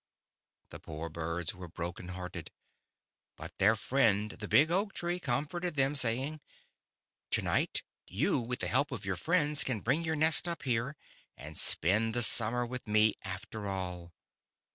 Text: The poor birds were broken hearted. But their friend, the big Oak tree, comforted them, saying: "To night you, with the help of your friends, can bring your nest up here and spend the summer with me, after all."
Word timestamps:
The 0.71 0.79
poor 0.79 1.09
birds 1.09 1.53
were 1.53 1.67
broken 1.67 2.07
hearted. 2.07 2.49
But 3.35 3.55
their 3.59 3.75
friend, 3.75 4.31
the 4.31 4.47
big 4.47 4.71
Oak 4.71 4.93
tree, 4.93 5.19
comforted 5.19 5.75
them, 5.75 5.93
saying: 5.93 6.41
"To 7.29 7.43
night 7.43 7.83
you, 8.07 8.39
with 8.41 8.61
the 8.61 8.67
help 8.67 8.89
of 8.91 9.05
your 9.05 9.15
friends, 9.15 9.63
can 9.63 9.81
bring 9.81 10.01
your 10.01 10.15
nest 10.15 10.47
up 10.47 10.63
here 10.63 10.95
and 11.37 11.55
spend 11.55 12.15
the 12.15 12.23
summer 12.23 12.65
with 12.65 12.87
me, 12.87 13.13
after 13.23 13.67
all." 13.67 14.11